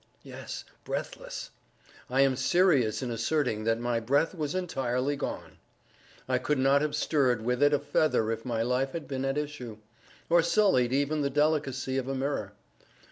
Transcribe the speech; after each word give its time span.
Yes! 0.23 0.63
breathless. 0.83 1.51
I 2.09 2.21
am 2.21 2.35
serious 2.35 3.03
in 3.03 3.11
asserting 3.11 3.65
that 3.65 3.79
my 3.79 3.99
breath 3.99 4.33
was 4.33 4.55
entirely 4.55 5.15
gone. 5.15 5.59
I 6.27 6.39
could 6.39 6.57
not 6.57 6.81
have 6.81 6.95
stirred 6.95 7.43
with 7.45 7.61
it 7.61 7.71
a 7.71 7.77
feather 7.77 8.31
if 8.31 8.43
my 8.43 8.63
life 8.63 8.93
had 8.93 9.07
been 9.07 9.25
at 9.25 9.37
issue, 9.37 9.77
or 10.27 10.41
sullied 10.41 10.91
even 10.91 11.21
the 11.21 11.29
delicacy 11.29 11.99
of 11.99 12.07
a 12.07 12.15
mirror. 12.15 12.53